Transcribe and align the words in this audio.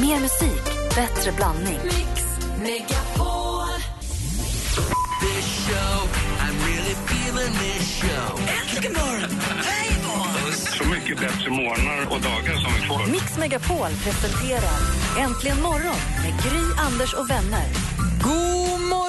Mer 0.00 0.20
musik, 0.20 0.64
bättre 0.94 1.32
blandning. 1.32 1.78
Mix 1.84 2.24
Megapol. 2.62 3.66
this 5.20 5.66
show. 5.66 6.08
I'm 6.40 6.56
really 6.68 6.94
feeling 7.08 7.52
this 7.52 8.00
show. 8.00 8.38
Äntligen 8.60 8.92
morgon! 8.92 9.30
Hej 9.64 9.88
Så 10.78 10.84
mycket 10.84 11.20
bättre 11.20 11.50
morgnar 11.50 12.00
och 12.10 12.20
dagar 12.20 12.54
som 12.54 12.72
vi 12.74 12.80
får. 12.88 13.12
Mix 13.12 13.38
Megapol 13.38 13.90
presenterar 14.04 14.78
Äntligen 15.18 15.62
morgon 15.62 16.00
med 16.22 16.32
Gry, 16.42 16.64
Anders 16.86 17.14
och 17.14 17.30
vänner. 17.30 17.66
God 18.22 18.80
morgon, 18.80 19.07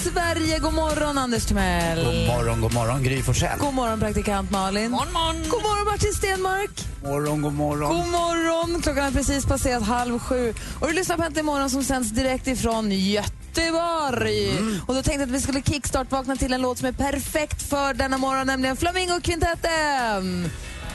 Sverige! 0.00 0.58
God 0.58 0.74
morgon, 0.74 1.18
Anders 1.18 1.44
Timell. 1.46 2.04
God 2.04 2.26
morgon, 2.26 2.60
god 2.60 2.74
morgon, 2.74 3.02
Gry 3.02 3.22
Forssell. 3.22 3.58
God 3.58 3.74
morgon, 3.74 4.00
praktikant 4.00 4.50
Malin. 4.50 4.90
Morgon, 4.90 5.12
morgon. 5.12 5.42
God 5.50 5.62
morgon, 5.62 5.84
Martin 5.84 6.12
Stenmark. 6.12 6.70
morgon, 7.02 7.42
god 7.42 7.52
morgon. 7.52 7.96
God 7.96 8.06
morgon! 8.08 8.82
Klockan 8.82 9.04
har 9.04 9.10
precis 9.10 9.46
passerat 9.46 9.82
halv 9.82 10.18
sju. 10.18 10.54
Och 10.80 10.86
du 10.88 10.92
lyssnar 10.92 11.16
på 11.16 11.22
Äntligen 11.22 11.46
morgon 11.46 11.70
som 11.70 11.84
sänds 11.84 12.10
direkt 12.10 12.46
ifrån 12.46 12.90
Göteborg. 12.90 14.58
Och 14.86 14.94
då 14.94 15.02
tänkte 15.02 15.12
jag 15.12 15.22
att 15.22 15.28
vi 15.30 15.40
skulle 15.40 15.62
kickstart-vakna 15.62 16.36
till 16.36 16.52
en 16.52 16.60
låt 16.62 16.78
som 16.78 16.88
är 16.88 16.92
perfekt 16.92 17.62
för 17.62 17.94
denna 17.94 18.18
morgon, 18.18 18.46
nämligen 18.46 18.76
Flamingokvintetten. 18.76 20.50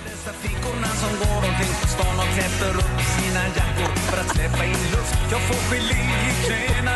Dessa 0.06 0.34
flickorna 0.42 0.88
som 0.88 1.10
går 1.20 1.38
omkring 1.50 1.74
på 1.82 1.88
stan 1.88 2.20
och 2.20 2.34
klätter 2.36 2.76
upp 2.78 3.02
sina 3.18 3.42
jackor 3.58 3.96
för 3.96 4.18
att 4.22 4.30
släppa 4.36 4.66
in 4.66 4.72
luft. 4.92 5.16
Jag 5.32 5.42
får 5.42 5.76
gelé 5.76 6.02
i 6.30 6.46
knäna, 6.46 6.92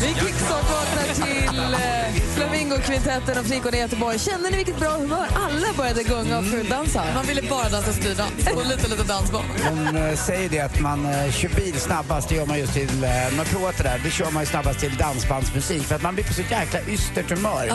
Vi 0.00 0.06
kickstart-vaknar 0.06 1.14
till 1.14 1.74
eh, 1.74 2.22
Flamingokvintetten 2.34 3.38
och 3.38 3.46
flickorna 3.46 3.76
i 3.76 3.80
Göteborg. 3.80 4.18
Känner 4.18 4.50
ni 4.50 4.56
vilket 4.56 4.78
bra 4.78 4.90
humör? 4.90 5.26
Alla 5.34 5.72
började 5.76 6.02
gunga 6.02 6.38
och 6.38 6.44
fuldansa. 6.44 7.04
Man 7.14 7.26
ville 7.26 7.42
bara 7.42 7.68
dansa 7.68 7.92
styrdans 7.92 8.32
och 8.54 8.66
lite, 8.66 8.88
lite 8.88 9.02
dansband. 9.02 9.44
Hon 9.68 9.96
eh, 9.96 10.14
säger 10.16 10.48
det 10.48 10.60
att 10.60 10.80
man 10.80 11.06
eh, 11.06 11.32
kör 11.32 11.48
bil 11.48 11.80
snabbast, 11.80 12.28
det 12.28 12.34
gör 12.34 12.46
man 12.46 12.58
just 12.58 12.72
till, 12.72 12.90
man 13.30 13.38
har 13.38 13.44
provat 13.44 13.76
det 13.76 13.82
där, 13.82 14.00
det 14.04 14.10
kör 14.10 14.30
man 14.30 14.42
ju 14.42 14.46
snabbast 14.46 14.80
till 14.80 14.96
dansbandsmusik 14.96 15.82
för 15.82 15.94
att 15.94 16.02
man 16.02 16.14
blir 16.14 16.24
på 16.24 16.32
så 16.34 16.42
jäkla 16.42 16.80
ystert 16.88 17.30
humör. 17.30 17.72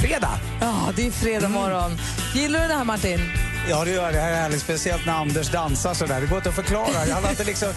Fredag! 0.00 0.38
Ja, 0.60 0.92
det 0.96 1.06
är 1.06 1.10
fredag 1.10 1.48
morgon. 1.48 1.98
Gillar 2.34 2.60
du 2.62 2.68
det 2.68 2.74
här 2.74 2.84
Martin? 2.84 3.20
Ja, 3.68 3.84
det 3.84 3.90
gör 3.90 4.04
jag. 4.04 4.14
Det 4.14 4.20
här 4.20 4.32
är 4.32 4.36
härligt. 4.36 4.60
Speciellt 4.60 5.06
när 5.06 5.12
Anders 5.12 5.50
dansar 5.50 5.94
sådär. 5.94 6.20
Det 6.20 6.26
går 6.26 6.36
inte 6.38 6.48
att 6.48 6.54
förklara. 6.54 7.06
Jag 7.08 7.14
hade 7.14 7.30
inte 7.30 7.44
liksom... 7.44 7.68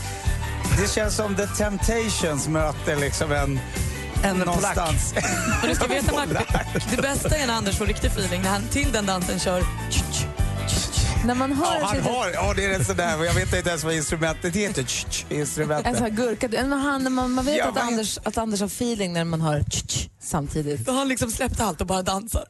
Det 0.81 0.87
känns 0.87 1.15
som 1.15 1.35
The 1.35 1.47
Temptations 1.47 2.47
möter 2.47 2.95
liksom 2.95 3.31
en... 3.31 3.59
En 4.23 4.37
någonstans. 4.37 5.13
Och 5.61 5.67
du 5.67 5.75
ska 5.75 5.87
veta, 5.87 6.11
Martin, 6.13 6.37
det 6.95 7.01
bästa 7.01 7.35
är 7.35 7.47
när 7.47 7.53
Anders 7.53 7.77
får 7.77 7.85
riktig 7.85 8.07
feeling 8.07 8.41
när 8.41 8.49
han 8.49 8.67
till 8.67 8.91
den 8.91 9.05
dansen 9.05 9.39
kör 9.39 9.63
När 11.27 11.35
man 11.35 11.51
hör 11.51 11.79
Ja, 11.79 11.85
han 11.85 12.01
har, 12.01 12.29
ja, 12.33 12.53
det 12.55 12.65
är 12.65 12.73
en 12.73 12.85
sån 12.85 12.97
där. 12.97 13.23
Jag 13.25 13.33
vet 13.33 13.53
inte 13.55 13.69
ens 13.69 13.83
vad 13.83 13.93
instrumentet 13.93 14.55
heter. 14.55 14.83
Tsch, 14.83 15.25
En 15.29 15.37
Instrumentet. 15.39 15.93
sån 15.97 16.03
här 16.03 16.09
gurka. 16.09 16.47
Men 16.51 16.71
han, 16.71 17.13
man, 17.13 17.31
man 17.31 17.45
vet 17.45 17.57
Jag 17.57 17.67
att, 17.67 17.75
vet. 17.75 17.83
Anders, 17.83 18.17
att 18.23 18.37
Anders 18.37 18.59
har 18.59 18.67
feeling 18.67 19.13
när 19.13 19.23
man 19.25 19.41
hör 19.41 19.63
tsch, 19.63 19.87
tsch, 19.87 20.09
samtidigt. 20.19 20.85
Då 20.85 20.91
har 20.91 20.99
han 20.99 21.07
liksom 21.07 21.31
släppt 21.31 21.59
allt 21.61 21.81
och 21.81 21.87
bara 21.87 22.01
dansar. 22.01 22.45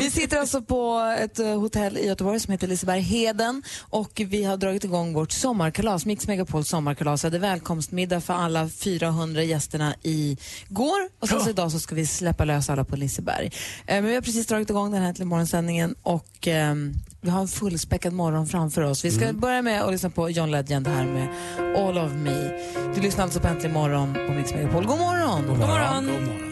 Vi 0.00 0.10
sitter 0.10 0.38
alltså 0.40 0.62
på 0.62 1.14
ett 1.20 1.38
eh, 1.38 1.60
hotell 1.60 1.96
i 1.98 2.06
Göteborg 2.06 2.40
som 2.40 2.52
heter 2.52 2.66
Liseberg-Heden 2.66 3.62
och 3.80 4.10
vi 4.26 4.44
har 4.44 4.56
dragit 4.56 4.84
igång 4.84 5.12
vårt 5.14 5.32
sommarkalas, 5.32 6.06
Mix 6.06 6.26
Megapols 6.26 6.68
sommarkalas. 6.68 7.24
Vi 7.24 7.26
hade 7.26 7.38
välkomstmiddag 7.38 8.20
för 8.20 8.34
alla 8.34 8.68
400 8.68 9.42
gästerna 9.42 9.94
i 10.02 10.36
går 10.68 11.08
och 11.20 11.28
sen 11.28 11.40
så 11.40 11.50
idag 11.50 11.72
så 11.72 11.80
ska 11.80 11.94
vi 11.94 12.06
släppa 12.06 12.44
lös 12.44 12.70
alla 12.70 12.84
på 12.84 12.96
Liseberg. 12.96 13.46
Eh, 13.46 13.94
Men 13.94 14.04
vi 14.04 14.14
har 14.14 14.22
precis 14.22 14.46
dragit 14.46 14.70
igång 14.70 14.92
den 14.92 15.02
här 15.02 15.12
till 15.12 15.24
morgonsändningen 15.26 15.94
och 16.02 16.46
ehm, 16.48 16.94
vi 17.20 17.30
har 17.30 17.40
en 17.40 17.48
fullspäckad 17.48 18.12
morgon 18.12 18.46
framför 18.46 18.82
oss. 18.82 19.04
Vi 19.04 19.10
ska 19.10 19.32
börja 19.32 19.62
med 19.62 19.82
att 19.82 19.92
lyssna 19.92 20.10
på 20.10 20.30
John 20.30 20.50
Legend 20.50 20.86
här 20.86 21.04
med 21.04 21.28
All 21.76 21.98
of 21.98 22.12
me. 22.12 22.50
Du 22.94 23.00
lyssnar 23.00 23.24
alltså 23.24 23.40
på 23.40 23.48
Äntligen 23.48 23.72
morgon 23.74 24.14
på 24.26 24.32
Mix 24.32 24.54
Megapol. 24.54 24.86
God 24.86 24.98
morgon! 24.98 25.46
God 25.46 25.58
morgon. 25.58 26.06
God 26.06 26.22
morgon. 26.22 26.50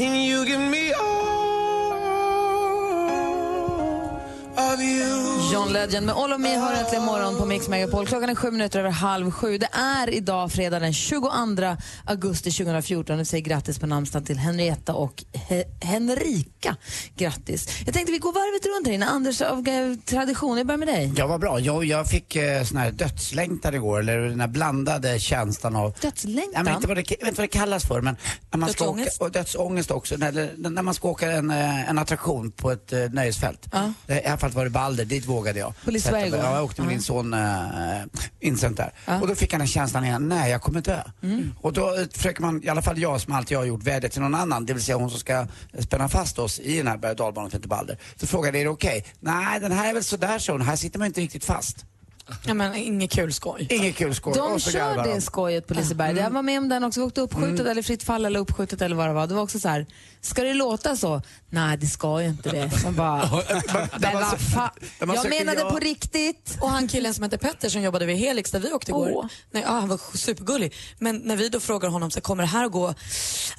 And 0.00 0.16
you 0.16 0.46
John 5.60 5.72
Legend 5.72 6.06
med 6.06 6.14
All 6.14 6.32
of 6.32 6.40
Me 6.40 6.56
har 6.56 6.72
äntligen 6.72 7.04
morgon 7.04 7.36
på 7.36 7.44
Mix 7.44 7.68
Megapol. 7.68 8.06
Klockan 8.06 8.30
är 8.30 8.34
sju 8.34 8.50
minuter 8.50 8.78
över 8.78 8.90
halv 8.90 9.30
sju. 9.30 9.58
Det 9.58 9.68
är 9.72 10.10
idag 10.10 10.52
fredag 10.52 10.78
den 10.78 10.92
22 10.92 11.28
augusti 12.04 12.50
2014. 12.50 13.18
Vi 13.18 13.24
säger 13.24 13.44
grattis 13.44 13.78
på 13.78 13.86
namnsdagen 13.86 14.26
till 14.26 14.38
Henrietta 14.38 14.94
och 14.94 15.24
He 15.32 15.64
Henrika. 15.80 16.76
Grattis. 17.16 17.68
Jag 17.84 17.94
tänkte 17.94 18.12
vi 18.12 18.18
går 18.18 18.32
varvet 18.32 18.66
runt 18.66 18.86
här 18.86 18.94
inne. 18.94 19.06
Anders, 19.06 19.40
av 19.40 19.68
eh, 19.68 19.94
tradition, 20.04 20.58
jag 20.58 20.66
börjar 20.66 20.78
med 20.78 20.88
dig. 20.88 21.12
Ja, 21.16 21.26
vad 21.26 21.40
bra. 21.40 21.60
Jag, 21.60 21.84
jag 21.84 22.06
fick 22.06 22.36
eh, 22.36 22.64
sån 22.64 22.76
här 22.76 22.90
dödslängtan 22.90 23.74
igår, 23.74 24.00
eller 24.00 24.18
den 24.18 24.40
här 24.40 24.48
blandade 24.48 25.18
känslan 25.18 25.76
av... 25.76 25.94
Dödslängtan? 26.00 26.52
Jag 26.54 26.64
vet 26.64 26.74
inte 26.74 26.88
vad 26.88 26.96
det, 26.96 27.10
jag 27.10 27.18
vet 27.18 27.28
inte 27.28 27.40
vad 27.40 27.48
det 27.50 27.58
kallas 27.58 27.86
för, 27.86 28.00
men 28.00 28.16
när 28.50 28.58
man 28.58 28.68
ska 28.68 28.84
Dödsångest? 28.84 29.20
Åka, 29.20 29.24
och 29.24 29.32
dödsångest 29.32 29.90
också. 29.90 30.16
När, 30.16 30.70
när 30.70 30.82
man 30.82 30.94
ska 30.94 31.08
åka 31.08 31.32
en, 31.32 31.50
eh, 31.50 31.90
en 31.90 31.98
attraktion 31.98 32.50
på 32.50 32.70
ett 32.70 32.92
uh, 32.92 33.10
nöjesfält. 33.10 33.68
Ja. 33.72 33.92
I 34.14 34.26
alla 34.26 34.38
fall 34.38 34.50
var 34.50 34.64
det 34.64 34.70
Balder, 34.70 35.04
dit 35.04 35.26
vågade 35.26 35.49
jag. 35.58 35.72
Liseberg 35.84 36.00
Sätta 36.00 36.16
mig. 36.16 36.28
igår? 36.28 36.38
Ja, 36.38 36.54
jag 36.54 36.64
åkte 36.64 36.82
med 36.82 36.90
min 36.90 37.02
son 37.02 37.34
uh, 37.34 37.40
Vincent 38.40 38.76
där. 38.76 38.92
Mm. 39.06 39.22
Och 39.22 39.28
då 39.28 39.34
fick 39.34 39.52
han 39.52 39.58
den 39.58 39.68
känslan 39.68 40.04
igen, 40.04 40.28
nej 40.28 40.50
jag 40.50 40.62
kommer 40.62 40.80
dö. 40.80 41.02
Och 41.60 41.72
då 41.72 41.96
försöker 42.12 42.42
man, 42.42 42.62
i 42.64 42.68
alla 42.68 42.82
fall 42.82 42.98
jag 42.98 43.20
som 43.20 43.32
alltid 43.32 43.56
har 43.56 43.64
gjort, 43.64 43.82
vädja 43.82 44.08
till 44.08 44.22
någon 44.22 44.34
annan, 44.34 44.66
det 44.66 44.72
vill 44.72 44.82
säga 44.82 44.96
hon 44.96 45.10
som 45.10 45.20
ska 45.20 45.46
spänna 45.78 46.08
fast 46.08 46.38
oss 46.38 46.60
i 46.60 46.76
den 46.76 46.86
här 46.86 46.96
berg 46.96 47.10
och 47.10 47.16
dalbanan 47.16 47.50
som 47.50 47.58
heter 47.58 47.68
Balder. 47.68 47.98
Så 48.16 48.26
frågade 48.26 48.58
jag, 48.58 48.60
är 48.60 48.64
det 48.64 48.70
okej? 48.70 49.04
Nej, 49.20 49.60
den 49.60 49.72
här 49.72 49.88
är 49.88 49.94
väl 49.94 50.04
sådär 50.04 50.38
så, 50.38 50.58
här 50.58 50.76
sitter 50.76 50.98
man 50.98 51.06
inte 51.06 51.20
riktigt 51.20 51.44
fast. 51.44 51.84
Ja, 52.46 52.54
men 52.54 52.74
inget 52.74 53.10
kul 53.10 53.32
skoj. 53.32 53.66
Inget 53.70 53.96
kul 53.96 54.14
skoj. 54.14 54.34
De 54.36 54.60
kör 54.60 55.04
det 55.04 55.14
de. 55.14 55.20
skojet 55.20 55.66
på 55.66 55.74
Liseberg. 55.74 56.16
Jag 56.16 56.30
var 56.30 56.42
med 56.42 56.58
om 56.58 56.68
den 56.68 56.84
också. 56.84 57.00
Vi 57.00 57.06
åkte 57.06 57.20
uppskjutet 57.20 57.66
eller 57.66 57.82
fritt 57.82 58.02
fall 58.02 58.24
eller 58.24 58.40
uppskjutet 58.40 58.82
eller 58.82 58.96
vad 58.96 59.08
det 59.08 59.12
var. 59.12 59.26
Det 59.26 59.34
var 59.34 59.42
också 59.42 59.60
så 59.60 59.68
här, 59.68 59.86
ska 60.20 60.42
det 60.42 60.54
låta 60.54 60.96
så? 60.96 61.22
Nej, 61.48 61.76
det 61.76 61.86
ska 61.86 62.22
ju 62.22 62.28
inte 62.28 62.50
det. 62.50 62.70
Man 62.84 62.94
bara, 62.94 63.30
men 64.00 64.14
vad 64.14 64.40
fan. 64.40 64.70
när 64.98 65.06
man 65.06 65.16
Jag 65.16 65.30
menade 65.30 65.60
ja. 65.60 65.70
på 65.70 65.78
riktigt. 65.78 66.58
Och 66.60 66.70
han 66.70 66.88
killen 66.88 67.14
som 67.14 67.22
hette 67.22 67.38
Petter 67.38 67.68
som 67.68 67.82
jobbade 67.82 68.06
vid 68.06 68.16
Helix 68.16 68.50
där 68.50 68.60
vi 68.60 68.72
åkte 68.72 68.90
igår. 68.90 69.12
Åh. 69.14 69.26
Nej, 69.50 69.62
ja, 69.66 69.70
han 69.72 69.88
var 69.88 70.16
supergullig. 70.16 70.74
Men 70.98 71.16
när 71.16 71.36
vi 71.36 71.48
då 71.48 71.60
frågar 71.60 71.88
honom 71.88 72.10
så 72.10 72.20
kommer 72.20 72.42
det 72.42 72.48
här 72.48 72.64
att 72.64 72.72
gå? 72.72 72.94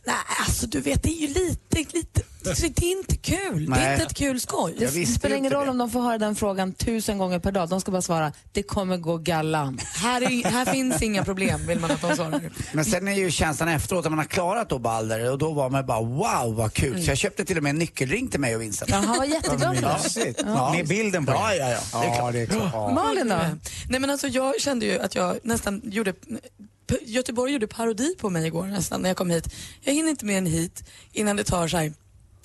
Nej, 0.06 0.16
alltså 0.40 0.68
du 0.68 0.82
vet 0.82 1.04
det 1.04 1.10
är 1.10 1.28
ju 1.28 1.28
lite, 1.28 1.98
lite, 1.98 2.22
det 2.44 2.64
är 2.64 2.84
inte 2.92 3.16
kul. 3.18 3.66
Det 3.66 3.72
är 3.76 3.80
Nej. 3.80 3.94
inte 3.94 4.06
ett 4.06 4.14
kul 4.14 4.40
skoj. 4.40 4.76
Det 4.80 5.06
spelar 5.06 5.36
ingen 5.36 5.52
roll 5.52 5.66
det. 5.66 5.72
om 5.72 5.78
de 5.78 5.90
får 5.92 6.02
höra 6.02 6.18
den 6.18 6.36
frågan 6.36 6.74
tusen 6.74 7.18
gånger 7.18 7.40
per 7.40 7.52
dag. 7.52 7.70
De 7.70 7.82
ska 7.82 7.92
bara 7.92 8.02
svara, 8.02 8.32
det 8.52 8.64
kommer 8.64 8.98
gå 8.98 9.18
gallan. 9.18 9.80
Här, 9.96 10.22
är, 10.22 10.50
här 10.50 10.66
finns 10.66 11.02
inga 11.02 11.24
problem 11.26 11.68
vill 11.68 11.80
man 11.80 11.92
att 11.92 12.02
de 12.02 12.16
svarar. 12.16 12.52
Men 12.74 12.86
sen 12.86 13.08
är 13.08 13.12
ju 13.14 13.32
känslan 13.32 13.70
efteråt 13.70 14.06
att 14.06 14.12
man 14.12 14.20
har 14.20 14.26
klarat 14.26 14.70
då 14.70 14.80
Balder 14.80 15.32
och 15.32 15.38
då 15.38 15.52
var 15.52 15.70
man 15.70 15.86
bara 15.86 16.02
wow 16.02 16.56
vad 16.56 16.74
kul. 16.74 17.04
Så 17.04 17.12
jag 17.12 17.18
köpte 17.18 17.46
till 17.46 17.58
och 17.58 17.64
med 17.64 17.70
en 17.70 17.78
nyckelring 17.78 18.28
till 18.28 18.40
mig 18.40 18.56
och 18.56 18.62
Vincent. 18.62 18.92
Ja, 18.92 18.98
han 18.98 19.18
var 19.18 19.26
jätteglad 19.26 19.76
det. 19.76 19.98
Mysigt. 20.04 20.46
Med 20.76 20.88
bilden 20.88 21.26
på 21.26 21.32
Ja, 21.32 21.50
det. 21.50 21.56
ja, 21.58 21.70
ja. 21.94 22.02
Det 22.02 22.08
är 22.08 22.16
klart. 22.16 22.34
det 22.34 22.42
är 22.42 22.46
klart. 22.46 22.70
Ja. 22.74 22.92
Malin 22.92 23.30
då? 23.30 23.36
Nej 23.90 24.00
men 24.00 24.10
alltså 24.10 24.28
jag 24.28 24.62
kände 24.62 24.86
ju 24.86 25.00
att 25.00 25.16
jag 25.16 25.38
nästan 25.44 25.82
gjorde 25.84 26.14
Göteborg 27.06 27.54
gjorde 27.54 27.68
parodi 27.68 28.16
på 28.20 28.30
mig 28.30 28.48
igår 28.48 28.66
nästan 28.66 29.02
när 29.02 29.10
jag 29.10 29.18
kom 29.18 29.30
hit. 29.30 29.54
Jag 29.82 29.94
hinner 29.94 30.10
inte 30.10 30.26
mer 30.26 30.38
än 30.38 30.46
hit 30.46 30.84
innan 31.14 31.36
det 31.36 31.44
tar 31.44 31.68
så 31.68 31.78
här 31.78 31.94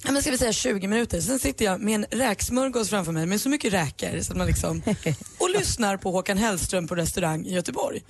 Ja, 0.05 0.13
men 0.13 0.23
ska 0.23 0.31
vi 0.31 0.39
säga 0.39 0.53
20 0.53 0.87
minuter. 0.89 1.21
Sen 1.21 1.39
sitter 1.39 1.65
jag 1.65 1.81
med 1.81 1.95
en 1.95 2.07
räksmörgås 2.11 2.91
framför 2.91 3.13
mig 3.13 3.27
med 3.27 3.41
så 3.41 3.49
mycket 3.49 3.73
räkor 3.73 4.21
så 4.21 4.35
man 4.35 4.47
liksom, 4.47 4.83
och 5.39 5.51
lyssnar 5.51 5.97
på 5.97 6.11
Håkan 6.11 6.39
Hellström 6.39 6.89
på 6.89 6.95
restaurang 6.95 7.47
i 7.47 7.55
Göteborg. 7.55 8.03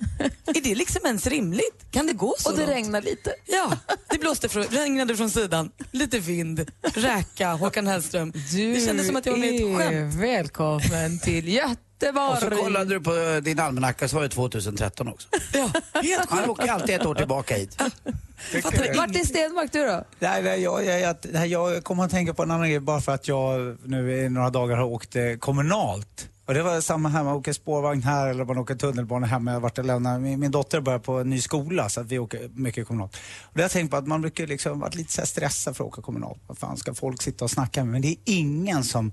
Är 0.45 0.61
det 0.61 0.75
liksom 0.75 1.01
ens 1.05 1.27
rimligt? 1.27 1.85
Kan 1.91 2.07
det 2.07 2.13
gå 2.13 2.35
så 2.39 2.51
Och 2.51 2.57
det 2.57 2.67
regnar 2.67 3.01
lite. 3.01 3.33
Ja, 3.45 3.77
det 4.09 4.17
blåste 4.17 4.49
från, 4.49 4.63
regnade 4.63 5.17
från 5.17 5.29
sidan, 5.29 5.71
lite 5.91 6.19
vind, 6.19 6.71
räka, 6.81 7.53
Håkan 7.53 7.87
Hellström. 7.87 8.31
det 8.31 8.85
kändes 8.85 9.07
som 9.07 9.15
att 9.15 9.25
jag 9.25 9.33
var 9.33 9.39
med 9.39 9.53
i 9.53 9.71
ett 9.71 9.77
skämt. 9.77 10.15
välkommen 10.15 11.19
till 11.19 11.47
Göteborg. 11.47 11.86
Och 12.31 12.37
så 12.37 12.49
kollade 12.49 12.93
du 12.93 12.99
på 12.99 13.39
din 13.43 13.59
almanacka 13.59 14.07
så 14.07 14.15
var 14.15 14.23
det 14.23 14.29
2013 14.29 15.07
också. 15.07 15.27
Ja, 15.53 15.71
helt 16.01 16.29
Han 16.29 16.39
sjukt. 16.39 16.49
åker 16.49 16.67
alltid 16.71 16.95
ett 16.95 17.05
år 17.05 17.15
tillbaka 17.15 17.55
hit. 17.55 17.81
Martin 18.95 19.25
Stenmark, 19.25 19.71
du 19.71 19.85
då? 19.87 20.03
Nej, 20.19 20.43
nej, 20.43 20.61
jag, 20.61 20.85
jag, 20.85 21.15
jag, 21.33 21.47
jag 21.47 21.83
kommer 21.83 22.03
att 22.03 22.11
tänka 22.11 22.33
på 22.33 22.43
en 22.43 22.51
annan 22.51 22.69
grej 22.69 22.79
bara 22.79 23.01
för 23.01 23.11
att 23.11 23.27
jag 23.27 23.77
nu 23.83 24.17
i 24.25 24.29
några 24.29 24.49
dagar 24.49 24.77
har 24.77 24.85
åkt 24.85 25.15
eh, 25.15 25.23
kommunalt. 25.39 26.29
Och 26.45 26.53
det 26.53 26.63
var 26.63 26.81
samma 26.81 27.09
här, 27.09 27.23
man 27.23 27.33
åker 27.33 27.53
spårvagn 27.53 28.03
här 28.03 28.27
eller 28.27 28.45
man 28.45 28.57
åker 28.57 28.75
tunnelbana 28.75 29.27
hemma. 29.27 29.51
Jag 29.51 29.55
har 29.55 29.61
varit 29.61 29.77
och 29.77 29.85
lämnat, 29.85 30.21
min, 30.21 30.39
min 30.39 30.51
dotter 30.51 30.81
börjar 30.81 30.99
på 30.99 31.13
en 31.19 31.29
ny 31.29 31.41
skola 31.41 31.89
så 31.89 32.01
att 32.01 32.07
vi 32.07 32.19
åker 32.19 32.49
mycket 32.53 32.87
kommunalt. 32.87 33.17
Och 33.41 33.51
det 33.53 33.59
har 33.59 33.63
jag 33.63 33.71
tänkt 33.71 33.91
på 33.91 33.97
att 33.97 34.07
man 34.07 34.21
brukar 34.21 34.47
liksom 34.47 34.79
varit 34.79 34.95
lite 34.95 35.13
så 35.13 35.21
här 35.21 35.25
stressad 35.25 35.77
för 35.77 35.83
att 35.83 35.87
åka 35.87 36.01
kommunalt. 36.01 36.41
Vad 36.47 36.57
fan 36.57 36.77
ska 36.77 36.93
folk 36.93 37.21
sitta 37.21 37.45
och 37.45 37.51
snacka 37.51 37.83
med? 37.83 37.91
Men 37.91 38.01
det 38.01 38.07
är 38.07 38.17
ingen 38.25 38.83
som 38.83 39.11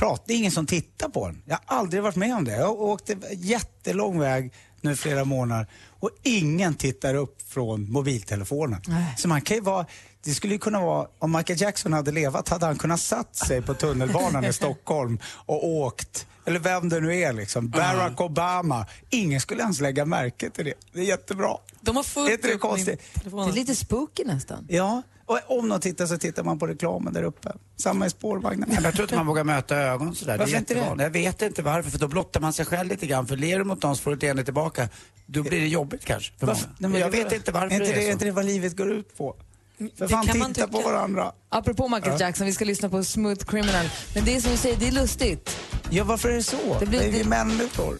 pratar, 0.00 0.24
det 0.26 0.32
är 0.32 0.38
ingen 0.38 0.50
som 0.50 0.66
tittar 0.66 1.08
på 1.08 1.26
en. 1.26 1.42
Jag 1.46 1.58
har 1.64 1.76
aldrig 1.78 2.02
varit 2.02 2.16
med 2.16 2.34
om 2.36 2.44
det. 2.44 2.56
Jag 2.56 2.80
åkte 2.80 3.16
jättelång 3.32 4.18
väg 4.18 4.52
nu 4.80 4.96
flera 4.96 5.24
månader 5.24 5.66
och 5.88 6.10
ingen 6.22 6.74
tittar 6.74 7.14
upp 7.14 7.42
från 7.48 7.92
mobiltelefonen. 7.92 8.80
Så 9.18 9.28
man 9.28 9.40
kan 9.40 9.56
ju 9.56 9.62
vara 9.62 9.86
det 10.24 10.34
skulle 10.34 10.52
ju 10.52 10.58
kunna 10.58 10.80
vara, 10.80 11.06
om 11.18 11.32
Michael 11.32 11.60
Jackson 11.60 11.92
hade 11.92 12.12
levat 12.12 12.48
hade 12.48 12.66
han 12.66 12.78
kunnat 12.78 13.00
satt 13.00 13.36
sig 13.36 13.62
på 13.62 13.74
tunnelbanan 13.74 14.44
i 14.44 14.52
Stockholm 14.62 15.18
och 15.24 15.66
åkt, 15.66 16.26
eller 16.44 16.58
vem 16.58 16.88
det 16.88 17.00
nu 17.00 17.16
är 17.16 17.32
liksom, 17.32 17.70
Barack 17.70 18.20
Obama. 18.20 18.86
Ingen 19.10 19.40
skulle 19.40 19.62
ens 19.62 19.80
lägga 19.80 20.04
märke 20.04 20.50
till 20.50 20.64
det. 20.64 20.74
Det 20.92 21.00
är 21.00 21.04
jättebra. 21.04 21.56
De 21.80 21.96
har 21.96 22.02
Är 22.02 22.06
fullt 22.06 22.42
det 22.42 22.58
konstigt? 22.58 23.00
Det 23.14 23.20
telefonen. 23.20 23.48
är 23.48 23.52
lite 23.52 23.74
spooky 23.74 24.24
nästan. 24.24 24.66
Ja, 24.70 25.02
och 25.30 25.58
om 25.58 25.68
någon 25.68 25.80
tittar 25.80 26.06
så 26.06 26.18
tittar 26.18 26.44
man 26.44 26.58
på 26.58 26.66
reklamen 26.66 27.12
där 27.12 27.22
uppe. 27.22 27.52
Samma 27.76 28.06
i 28.06 28.10
spårvagnen. 28.10 28.68
Men 28.74 28.84
jag 28.84 28.92
tror 28.94 29.04
inte 29.04 29.16
man 29.16 29.26
vågar 29.26 29.44
möta 29.44 29.76
ögon 29.76 30.14
sådär. 30.14 30.38
Varför 30.38 30.50
det 30.52 30.56
är 30.56 30.58
inte 30.58 30.94
det? 30.96 31.02
Jag 31.02 31.10
vet 31.10 31.42
inte 31.42 31.62
varför, 31.62 31.90
för 31.90 31.98
då 31.98 32.08
blottar 32.08 32.40
man 32.40 32.52
sig 32.52 32.64
själv 32.66 32.88
lite 32.88 33.06
grann. 33.06 33.26
För 33.26 33.36
ler 33.36 33.58
du 33.58 33.64
mot 33.64 33.82
någon 33.82 33.96
så 33.96 34.02
får 34.02 34.10
du 34.10 34.16
ett 34.16 34.22
leende 34.22 34.44
tillbaka. 34.44 34.88
Då 35.26 35.42
blir 35.42 35.60
det 35.60 35.68
jobbigt 35.68 36.04
kanske 36.04 36.32
för 36.38 36.46
Varför? 36.46 36.66
många. 36.66 36.74
Nej, 36.78 36.90
men 36.90 37.00
jag 37.00 37.12
det- 37.12 37.24
vet 37.24 37.32
inte 37.32 37.52
varför 37.52 37.66
är 37.66 37.80
inte 37.80 37.86
det 37.86 37.92
är 37.92 37.98
är 38.02 38.06
så. 38.06 38.12
inte 38.12 38.24
det 38.24 38.30
vad 38.30 38.44
livet 38.44 38.76
går 38.76 38.92
ut 38.92 39.16
på? 39.16 39.36
För 39.78 39.84
det 39.96 40.08
fan, 40.08 40.26
kan 40.26 40.38
man 40.38 40.54
titta 40.54 40.68
på 40.68 40.80
varandra. 40.80 41.32
Apropå 41.48 41.88
Michael 41.88 42.20
Jackson, 42.20 42.46
vi 42.46 42.52
ska 42.52 42.64
lyssna 42.64 42.88
på 42.88 43.04
Smooth 43.04 43.44
Criminal. 43.44 43.86
Men 44.14 44.24
det 44.24 44.36
är 44.36 44.40
som 44.40 44.50
du 44.50 44.56
säger, 44.56 44.76
det 44.76 44.88
är 44.88 44.92
lustigt. 44.92 45.56
Ja, 45.90 46.04
varför 46.04 46.28
är 46.28 46.34
det 46.34 46.42
så? 46.42 46.56
Det 46.56 46.76
Det 46.80 46.86
blir- 46.86 47.00
är 47.02 47.10
vi 47.10 47.18
det- 47.22 47.28
människor. 47.28 47.98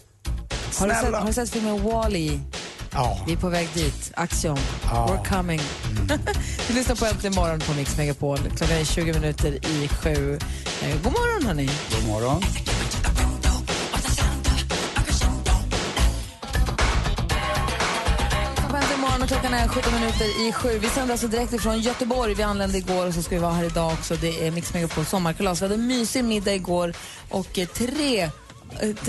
Har 0.79 0.87
du, 0.87 0.93
sett, 0.93 0.99
Snälla. 1.01 1.19
har 1.19 1.27
du 1.27 1.33
sett 1.33 1.49
filmen 1.49 1.83
Wall-E? 1.83 2.39
Ja. 2.93 3.17
Vi 3.27 3.33
är 3.33 3.37
på 3.37 3.49
väg 3.49 3.69
dit. 3.73 4.11
Axiom. 4.15 4.57
We're 4.83 5.25
coming. 5.25 5.61
vi 6.67 6.73
lyssnar 6.73 6.95
på 6.95 7.05
Äntligen 7.05 7.35
morgon 7.35 7.59
på 7.59 7.73
Mix 7.73 7.97
Megapol. 7.97 8.37
Klockan 8.37 8.77
är 8.77 8.85
20 8.85 9.13
minuter 9.13 9.65
i 9.65 9.87
sju. 9.87 10.39
Eh, 10.81 11.03
god 11.03 11.13
morgon, 11.13 11.45
hörni. 11.47 11.69
God 11.91 12.07
morgon. 12.07 12.41
Morgon 19.21 19.21
och 19.21 19.27
klockan 19.27 19.53
är 19.53 19.67
17 19.67 19.93
minuter 19.93 20.47
i 20.47 20.51
sju. 20.51 20.79
Vi 20.79 20.87
sänder 20.87 21.11
alltså 21.11 21.27
direkt 21.27 21.53
ifrån 21.53 21.79
Göteborg. 21.79 22.33
Vi 22.33 22.43
anlände 22.43 22.77
igår 22.77 23.07
och 23.07 23.13
så 23.13 23.21
ska 23.21 23.35
vi 23.35 23.41
vara 23.41 23.53
här 23.53 23.63
idag 23.63 23.93
också. 23.93 24.15
Det 24.15 24.47
är 24.47 24.51
Mix 24.51 24.73
Megapol 24.73 25.05
sommarkalas. 25.05 25.61
Vi 25.61 25.65
hade 25.65 25.75
en 25.75 25.87
mysig 25.87 26.23
middag 26.23 26.53
igår 26.53 26.93
och 27.29 27.59
eh, 27.59 27.67
tre 27.67 28.29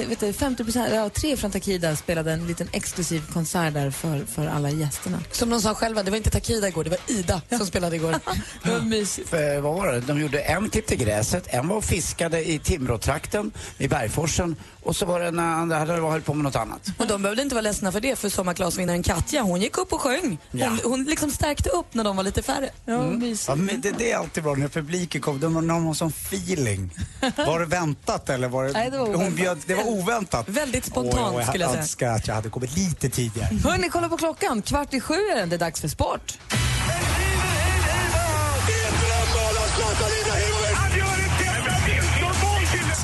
vet 0.09 0.20
du, 0.20 0.32
50 0.32 0.64
ja, 0.94 1.09
tre 1.09 1.37
från 1.37 1.50
Takida 1.50 1.97
spelade 1.97 2.32
en 2.32 2.47
liten 2.47 2.69
exklusiv 2.73 3.23
konsert 3.32 3.75
där 3.75 3.91
för, 3.91 4.25
för 4.25 4.47
alla 4.47 4.70
gästerna. 4.70 5.19
Som 5.31 5.50
de 5.50 5.61
sa 5.61 5.75
själva, 5.75 6.03
det 6.03 6.11
var 6.11 6.17
inte 6.19 6.31
Takida 6.31 6.69
igår, 6.69 6.85
det 6.85 6.91
var 6.91 6.99
Ida 7.06 7.43
som 7.50 7.67
spelade 7.67 7.97
igår. 7.97 8.12
Det 8.62 8.70
var 8.70 8.81
mysigt. 8.81 9.29
För, 9.29 9.61
vad 9.61 9.75
var 9.75 9.93
det? 9.93 10.00
De 10.00 10.20
gjorde 10.20 10.41
en 10.41 10.70
klippte 10.70 10.97
gräset, 10.97 11.47
en 11.55 11.69
var 11.69 11.76
och 11.76 11.85
fiskade 11.85 12.49
i 12.50 12.59
Timråtrakten, 12.59 13.53
i 13.79 13.88
Bergforsen 13.88 14.56
och 14.82 14.97
så 14.97 15.06
var 15.06 15.20
det 15.20 15.26
en 15.26 15.38
andra 15.38 15.79
hade 15.79 15.93
höll 15.93 16.20
på 16.23 16.35
med 16.35 16.44
något 16.44 16.56
annat. 16.56 16.91
Och 16.99 17.06
de 17.06 17.23
behövde 17.23 17.43
inte 17.43 17.55
vara 17.55 17.62
ledsna 17.62 17.93
för 17.93 18.00
det, 18.00 18.17
för 18.17 18.29
sommarkalasvinnaren 18.29 19.03
Katja, 19.03 19.43
hon 19.43 19.61
gick 19.61 19.79
upp 19.79 19.93
och 19.93 20.00
sjöng. 20.00 20.38
Hon, 20.50 20.61
Ja. 20.61 20.76
hon 20.85 21.05
liksom 21.05 21.31
stärkte 21.31 21.70
upp 21.70 21.94
när 21.94 22.05
de 22.05 22.17
var 22.17 22.25
lite 22.25 22.43
färre. 22.43 22.70
Ja, 22.85 23.03
mysigt. 23.03 23.49
Ja, 23.49 23.55
men 23.55 23.81
det, 23.81 23.91
det 23.99 24.12
är 24.12 24.17
alltid 24.17 24.43
bra 24.43 24.55
när 24.55 24.69
publiken 24.69 25.20
kommer. 25.20 25.41
De 25.41 25.55
har 25.55 25.62
någon 25.62 25.94
sån 25.94 26.08
feeling. 26.08 26.91
Var 27.37 27.61
det 27.61 27.67
väntat 27.67 28.29
eller 28.29 28.49
var 28.49 28.65
det... 28.65 28.73
Nej, 28.73 28.91
det 28.91 28.99
var 28.99 29.06
Hon 29.06 29.15
oväntat. 29.17 29.37
Bjöd, 29.55 29.65
det 29.67 29.75
var 29.75 29.85
oväntat. 29.93 30.49
Väldigt 30.49 30.85
spontant, 30.85 31.35
Åh, 31.37 31.49
skulle 31.49 31.65
jag 31.65 31.71
säga. 31.71 31.83
önskar 31.83 32.09
att 32.09 32.27
jag 32.29 32.35
hade 32.35 32.49
kommit 32.49 32.77
lite 32.77 33.09
tidigare. 33.11 33.57
Hörni, 33.65 33.89
kolla 33.89 34.09
på 34.09 34.17
klockan. 34.17 34.63
Kvart 34.63 34.95
i 34.95 35.01
sju 35.01 35.15
är 35.15 35.37
den. 35.37 35.49
Det 35.49 35.57
är 35.57 35.59
dags 35.59 35.81
för 35.81 35.89
sport. 35.89 36.39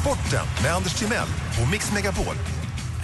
Sporten 0.00 0.46
med 0.62 0.74
Anders 0.74 0.94
Timell 0.94 1.28
och 1.62 1.68
Mix 1.70 1.92
Megapol. 1.92 2.34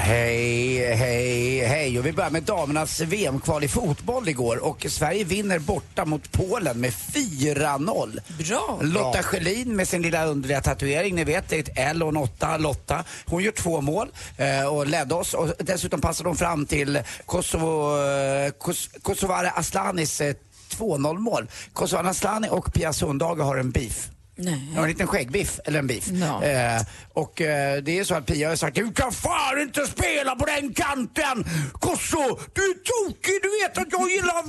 Hej, 0.06 0.94
hej, 0.94 1.58
hej. 1.64 1.98
Och 1.98 2.06
vi 2.06 2.12
börjar 2.12 2.30
med 2.30 2.42
damernas 2.42 3.00
VM-kval 3.00 3.64
i 3.64 3.68
fotboll 3.68 4.28
igår 4.28 4.64
och 4.64 4.86
Sverige 4.88 5.24
vinner 5.24 5.58
borta 5.58 6.04
mot 6.04 6.32
Polen 6.32 6.80
med 6.80 6.90
4-0. 6.90 8.20
Bra. 8.38 8.78
Lotta 8.82 9.22
Schelin 9.22 9.76
med 9.76 9.88
sin 9.88 10.02
lilla 10.02 10.26
underliga 10.26 10.60
tatuering, 10.60 11.14
ni 11.14 11.24
vet 11.24 11.48
det 11.48 11.56
är 11.56 11.60
ett 11.60 11.78
L 11.78 12.02
och 12.02 12.08
en 12.08 12.16
8, 12.16 12.58
Lotta. 12.58 13.04
Hon 13.26 13.42
gör 13.42 13.52
två 13.52 13.80
mål 13.80 14.08
eh, 14.36 14.66
och 14.66 14.86
ledde 14.86 15.14
oss 15.14 15.34
och 15.34 15.52
dessutom 15.58 16.00
passade 16.00 16.28
hon 16.28 16.36
fram 16.36 16.66
till 16.66 17.02
Kosovo, 17.26 17.98
eh, 18.02 18.50
Kos, 18.50 18.90
Kosovare 19.02 19.50
Aslanis 19.50 20.20
eh, 20.20 20.34
2-0 20.70 21.18
mål. 21.18 21.50
Kosovare 21.72 22.08
Aslani 22.08 22.48
och 22.50 22.72
Pia 22.72 22.92
Sundhage 22.92 23.40
har 23.40 23.56
en 23.56 23.70
beef. 23.70 24.08
Nej. 24.36 24.72
Ja, 24.74 24.82
en 24.82 24.88
liten 24.88 25.06
skäggbiff, 25.06 25.60
eller 25.64 25.78
en 25.78 25.86
biff. 25.86 26.08
Ja. 26.08 26.44
Eh, 26.44 26.82
och 27.12 27.40
eh, 27.40 27.82
det 27.82 27.98
är 27.98 28.04
så 28.04 28.14
att 28.14 28.26
Pia 28.26 28.48
har 28.48 28.56
sagt 28.56 28.76
du 28.76 28.92
kan 28.92 29.12
fan 29.12 29.60
inte 29.60 29.86
spela 29.86 30.36
på 30.36 30.46
den 30.46 30.74
kanten! 30.74 31.44
Kosso, 31.72 32.38
du 32.52 32.62
är 32.62 32.74
tokig! 32.74 33.40
Du 33.42 33.62
vet 33.62 33.78
att 33.78 34.00
jag 34.00 34.10
gillar 34.10 34.43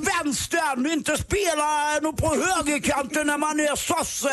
vänstern! 0.75 0.91
Inte 0.91 1.17
spela 1.17 2.11
på 2.17 2.35
högerkanten 2.55 3.27
när 3.27 3.37
man 3.37 3.59
är 3.59 3.75
sosse! 3.75 4.29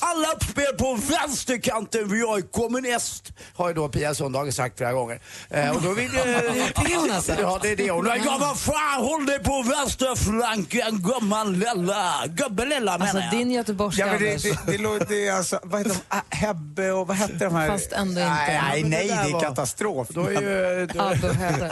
Alla 0.00 0.28
uppspel 0.32 0.74
på 0.78 0.94
vänsterkanten 0.94 2.08
för 2.08 2.16
jag 2.16 2.38
är 2.38 2.42
kommunist! 2.42 3.24
Har 3.54 3.68
ju 3.68 3.74
då 3.74 3.88
Pia 3.88 4.14
Sundhage 4.14 4.54
sagt 4.54 4.76
flera 4.78 4.92
gånger. 4.92 5.20
Eh, 5.50 5.70
och 5.76 5.82
då 5.82 5.92
vill, 5.92 6.16
eh, 6.16 6.22
Det 6.24 6.92
är 6.92 6.96
hon 7.00 7.10
alltså? 7.10 7.32
Ja, 7.40 7.58
det 7.62 7.68
är 7.72 7.76
det 7.76 7.90
hon. 7.90 8.06
Ja, 8.24 8.36
vad 8.40 8.60
fan, 8.60 9.00
håll 9.04 9.26
dig 9.26 9.38
på 9.38 9.62
vänsterflanken 9.62 11.02
gumman 11.02 11.52
lilla! 11.58 12.14
Gubben 12.26 12.68
lilla 12.68 12.98
menar 12.98 13.04
Alltså 13.04 13.18
jag. 13.18 13.30
din 13.30 13.50
göteborgska, 13.50 14.00
Ja, 14.00 14.06
men 14.12 14.22
det, 14.22 14.28
Anders. 14.28 14.42
det, 14.42 14.58
det, 14.72 14.78
lå- 14.78 15.04
det 15.08 15.28
är 15.28 15.32
alltså, 15.32 15.60
vad 15.62 15.80
heter 15.80 15.94
de? 15.94 16.16
Ah, 16.16 16.20
Hebbe 16.28 16.92
och 16.92 17.06
vad 17.06 17.16
hette 17.16 17.44
de 17.44 17.54
här? 17.54 17.68
Fast 17.68 17.92
ändå 17.92 18.20
inte. 18.20 18.24
Nej, 18.34 18.82
nej, 18.82 19.08
det 19.08 19.14
det 19.14 19.36
är 19.36 19.40
katastrof. 19.40 20.08
Då 20.10 20.26
är 20.26 20.30
ju, 20.30 20.86
då, 20.86 21.00
Abbe 21.00 21.28
och. 21.30 21.70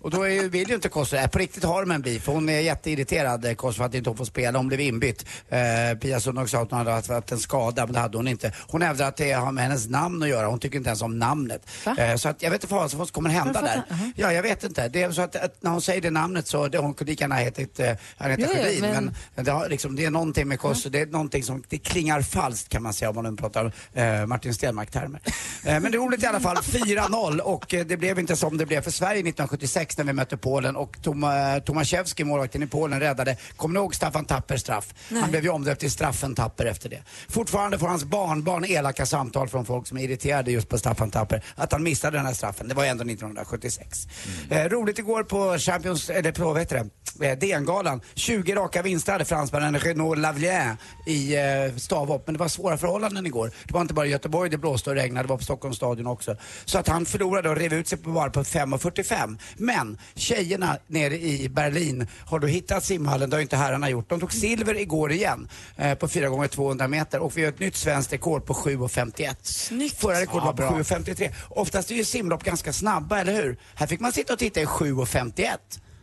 Och 0.00 0.10
då 0.10 0.22
är, 0.28 0.48
vill 0.48 0.68
ju 0.68 0.74
inte 0.74 0.88
Kosovo, 0.88 1.20
äh, 1.22 1.26
på 1.28 1.38
riktigt 1.38 1.64
har 1.64 1.80
de 1.80 1.90
en 1.90 2.02
beef. 2.02 2.26
Hon 2.26 2.48
är 2.48 2.60
jätteirriterad, 2.60 3.44
eh, 3.44 3.54
Kosovo, 3.54 3.84
att 3.86 3.94
inte 3.94 4.10
hon 4.10 4.16
får 4.16 4.24
spela. 4.24 4.58
Hon 4.58 4.68
blev 4.68 4.80
inbytt. 4.80 5.24
Eh, 5.48 5.98
Pia 5.98 6.20
Sundhage 6.20 6.50
sa 6.50 6.62
att 6.62 6.70
hon 6.70 6.78
hade 6.78 6.90
haft- 6.90 7.08
haft 7.10 7.32
en 7.32 7.38
skada, 7.38 7.86
men 7.86 7.92
det 7.94 8.00
hade 8.00 8.16
hon 8.16 8.28
inte. 8.28 8.52
Hon 8.68 8.82
hävdar 8.82 9.08
att 9.08 9.16
det 9.16 9.32
har 9.32 9.52
med 9.52 9.64
hennes 9.64 9.88
namn 9.88 10.22
att 10.22 10.28
göra. 10.28 10.46
Hon 10.46 10.58
tycker 10.58 10.76
inte 10.78 10.88
ens 10.88 11.02
om 11.02 11.18
namnet. 11.18 11.66
Eh, 11.98 12.16
så 12.16 12.28
att 12.28 12.42
jag 12.42 12.50
vet 12.50 12.62
inte 12.64 12.74
vad 12.74 12.90
som 12.90 13.06
kommer 13.06 13.30
hända 13.30 13.62
där. 13.62 13.82
aha. 13.90 14.12
Ja, 14.16 14.32
jag 14.32 14.42
vet 14.42 14.64
inte. 14.64 14.88
Det 14.88 15.02
är 15.02 15.10
så 15.12 15.22
att, 15.22 15.36
att 15.36 15.62
när 15.62 15.70
hon 15.70 15.82
säger 15.82 16.00
det 16.00 16.10
namnet 16.10 16.46
så, 16.46 16.68
det, 16.68 16.78
hon 16.78 16.94
kunde 16.94 17.10
lika 17.12 17.24
gärna 17.24 17.34
hetat 17.34 17.80
eh, 17.80 17.92
Agneta 18.16 18.54
Sjödin. 18.54 18.80
men- 18.80 19.14
Men, 19.34 19.44
det, 19.44 19.50
har, 19.52 19.68
liksom, 19.68 19.96
det 19.96 20.04
är 20.04 20.10
någonting 20.10 20.48
med 20.48 20.60
Kosovo, 20.60 20.92
det 20.92 21.00
är 21.00 21.06
någonting 21.06 21.42
som, 21.42 21.62
det 21.68 21.78
klingar 21.78 22.22
falskt 22.22 22.68
kan 22.68 22.82
man 22.82 22.92
säga 22.92 23.08
om 23.10 23.14
man 23.14 23.24
nu 23.24 23.36
pratar 23.36 23.72
eh, 23.94 24.26
Martin 24.26 24.54
Stenmarck-termer. 24.54 25.20
Eh, 25.64 25.80
men 25.80 25.82
det 25.82 25.88
är 25.88 26.00
roligt 26.00 26.22
i 26.22 26.26
alla 26.26 26.40
fall, 26.40 26.56
4-0 26.62 27.38
och 27.40 27.74
eh, 27.74 27.86
det 27.86 27.96
blev 27.96 28.18
inte 28.18 28.36
som 28.36 28.56
det 28.58 28.66
blev 28.66 28.80
för 28.82 28.90
Sverige 28.90 29.20
1976 29.20 29.87
när 29.96 30.04
vi 30.04 30.12
mötte 30.12 30.36
Polen 30.36 30.76
och 30.76 30.96
Toma, 31.02 31.60
Tomaszewski, 31.60 32.24
målvakten 32.24 32.62
i 32.62 32.66
Polen, 32.66 33.00
räddade, 33.00 33.36
kommer 33.56 33.72
ni 33.72 33.80
ihåg 33.80 33.94
Staffan 33.94 34.24
Tappers 34.24 34.60
straff? 34.60 34.94
Han 35.20 35.30
blev 35.30 35.44
ju 35.44 35.50
omdöpt 35.50 35.80
till 35.80 35.90
Straffen 35.90 36.34
Tapper 36.34 36.64
efter 36.66 36.88
det. 36.88 37.02
Fortfarande 37.28 37.78
får 37.78 37.88
hans 37.88 38.04
barnbarn 38.04 38.64
elaka 38.64 39.06
samtal 39.06 39.48
från 39.48 39.64
folk 39.64 39.86
som 39.86 39.98
är 39.98 40.02
irriterade 40.02 40.50
just 40.52 40.68
på 40.68 40.78
Staffan 40.78 41.10
Tapper, 41.10 41.42
att 41.54 41.72
han 41.72 41.82
missade 41.82 42.16
den 42.16 42.26
här 42.26 42.34
straffen. 42.34 42.68
Det 42.68 42.74
var 42.74 42.84
ändå 42.84 43.04
1976. 43.04 44.08
Eh, 44.50 44.64
roligt 44.64 44.98
igår 44.98 45.22
på 45.22 45.58
Champions, 45.58 46.10
eller 46.10 46.32
på, 46.32 46.44
vad 46.44 46.58
heter 46.58 46.76
det, 46.76 46.88
eh, 47.20 47.38
DN-galan. 47.38 48.00
20 48.14 48.54
raka 48.54 48.82
vinster 48.82 49.12
hade 49.12 49.24
fransmännen 49.24 49.80
Renaud 49.80 50.18
Lavien 50.18 50.76
i 51.06 51.36
eh, 51.36 51.76
stavhopp, 51.76 52.26
men 52.26 52.32
det 52.32 52.38
var 52.38 52.48
svåra 52.48 52.78
förhållanden 52.78 53.26
igår. 53.26 53.50
Det 53.64 53.74
var 53.74 53.80
inte 53.80 53.94
bara 53.94 54.06
i 54.06 54.10
Göteborg 54.10 54.50
det 54.50 54.58
blåste 54.58 54.90
och 54.90 54.96
regnade, 54.96 55.26
det 55.26 55.30
var 55.30 55.36
på 55.36 55.44
Stockholms 55.44 55.76
stadion 55.76 56.06
också. 56.06 56.36
Så 56.64 56.78
att 56.78 56.88
han 56.88 57.06
förlorade 57.06 57.48
och 57.48 57.56
rev 57.56 57.72
ut 57.72 57.88
sig 57.88 57.98
på 57.98 58.10
bara 58.10 58.30
på 58.30 58.42
5.45. 58.42 59.38
Men 59.56 59.98
tjejerna 60.14 60.76
nere 60.86 61.18
i 61.18 61.48
Berlin 61.48 62.06
har 62.26 62.38
då 62.38 62.46
hittat 62.46 62.84
simhallen, 62.84 63.30
det 63.30 63.36
har 63.36 63.42
inte 63.42 63.56
herrarna 63.56 63.90
gjort. 63.90 64.08
De 64.08 64.20
tog 64.20 64.32
silver 64.32 64.80
igår 64.80 65.12
igen 65.12 65.48
eh, 65.76 65.94
på 65.94 66.08
4 66.08 66.28
gånger 66.28 66.48
200 66.48 66.88
meter 66.88 67.20
och 67.20 67.36
vi 67.36 67.42
har 67.42 67.48
ett 67.48 67.60
nytt 67.60 67.76
svenskt 67.76 68.12
rekord 68.12 68.44
på 68.46 68.54
7.51. 68.54 69.34
Snyggt. 69.42 70.00
Förra 70.00 70.20
rekordet 70.20 70.44
var 70.44 70.52
på 70.52 70.62
7.53. 70.62 71.32
Oftast 71.48 71.90
är 71.90 71.94
ju 71.94 72.04
simlopp 72.04 72.44
ganska 72.44 72.72
snabba, 72.72 73.20
eller 73.20 73.32
hur? 73.32 73.56
Här 73.74 73.86
fick 73.86 74.00
man 74.00 74.12
sitta 74.12 74.32
och 74.32 74.38
titta 74.38 74.60
i 74.60 74.64
7.51. 74.64 75.56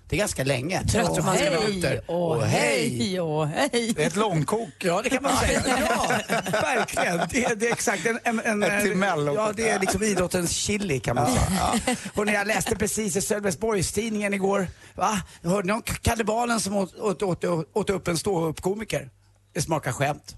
Det 0.10 0.16
är 0.16 0.18
ganska 0.18 0.44
länge. 0.44 0.84
Trött 0.88 1.06
Alltså, 1.06 1.24
man 1.24 1.36
ska 1.36 1.50
vara. 1.50 1.60
minuter. 1.68 2.02
Åh, 2.08 2.42
hej, 2.42 3.22
åh, 3.22 3.46
hej. 3.46 3.94
Det 3.96 4.04
är 4.04 4.08
ett 4.08 4.16
långkok. 4.16 4.70
Ja, 4.80 5.02
det 5.04 5.10
kan 5.10 5.24
man 5.24 5.38
säga. 5.38 5.62
Ja, 5.68 6.20
verkligen. 6.52 7.18
Det, 7.18 7.60
det 7.60 7.68
är 7.68 7.72
exakt 7.74 8.06
en... 8.06 8.20
en, 8.24 8.40
en 8.40 8.64
Ett. 8.64 8.98
Ja, 9.36 9.52
det 9.56 9.70
är 9.70 9.80
liksom 9.80 10.04
idrottens 10.04 10.52
chili 10.52 11.00
kan 11.00 11.16
man 11.16 11.28
säga. 11.28 11.96
Och 12.14 12.26
när 12.26 12.34
jag 12.34 12.48
läste 12.48 12.76
precis 12.76 13.16
i 13.16 13.22
Sölvesborgstidningen 13.22 14.34
igår. 14.34 14.68
Va? 14.96 15.22
Hörde 15.44 15.68
ni 15.68 15.74
om 15.74 15.82
kannibalen 16.02 16.60
som 16.60 16.76
åt, 16.76 16.96
åt, 17.00 17.24
åt, 17.24 17.44
åt 17.74 17.90
upp 17.90 18.08
en 18.08 18.18
ståuppkomiker? 18.18 19.10
Det 19.54 19.62
smakar 19.62 19.92
skämt. 19.92 20.36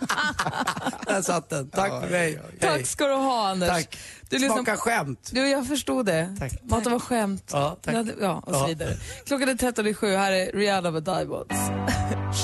Där 1.06 1.22
satt 1.22 1.48
den. 1.50 1.70
Tack 1.70 1.90
för 1.90 2.00
mig. 2.10 2.10
Hej. 2.10 2.40
Tack 2.60 2.86
ska 2.86 3.06
du 3.06 3.14
ha, 3.14 3.48
Anders. 3.48 3.68
Tack. 3.68 3.98
Du 4.28 4.38
lyssnar- 4.38 4.56
Smakar 4.56 4.76
skämt. 4.76 5.30
Du, 5.32 5.48
jag 5.48 5.66
förstod 5.66 6.06
det. 6.06 6.36
Tack. 6.38 6.52
Maten 6.62 6.92
var 6.92 6.98
skämt. 7.00 7.50
Ja, 7.52 7.76
tack. 7.82 7.94
Ja, 8.20 8.42
och 8.46 8.54
så 8.54 8.60
Ja. 8.60 8.66
vidare. 8.66 8.96
Klockan 9.26 9.48
är 9.48 9.54
13 9.54 9.86
i 9.86 9.94
sju. 9.94 10.14
Här 10.14 10.32
är 10.32 10.52
Rihanna 10.52 10.90
med 10.90 11.02
Diamonds. 11.02 11.54